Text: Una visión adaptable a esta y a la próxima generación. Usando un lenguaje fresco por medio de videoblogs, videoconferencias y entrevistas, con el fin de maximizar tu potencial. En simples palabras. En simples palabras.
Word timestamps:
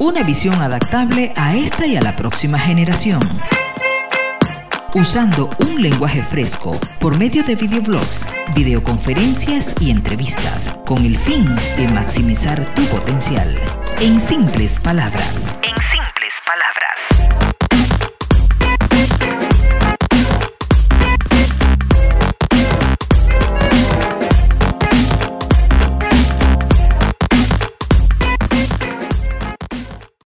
Una 0.00 0.22
visión 0.22 0.62
adaptable 0.62 1.32
a 1.34 1.56
esta 1.56 1.84
y 1.84 1.96
a 1.96 2.00
la 2.00 2.14
próxima 2.14 2.56
generación. 2.56 3.20
Usando 4.94 5.50
un 5.58 5.82
lenguaje 5.82 6.22
fresco 6.22 6.78
por 7.00 7.18
medio 7.18 7.42
de 7.42 7.56
videoblogs, 7.56 8.24
videoconferencias 8.54 9.74
y 9.80 9.90
entrevistas, 9.90 10.72
con 10.86 11.04
el 11.04 11.18
fin 11.18 11.52
de 11.76 11.88
maximizar 11.88 12.64
tu 12.74 12.84
potencial. 12.84 13.58
En 14.00 14.20
simples 14.20 14.78
palabras. 14.78 15.58
En 15.64 15.74
simples 15.74 16.34
palabras. 16.46 17.17